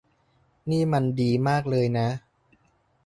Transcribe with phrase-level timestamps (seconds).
[0.69, 2.07] นี่มันดีมากเลยนะ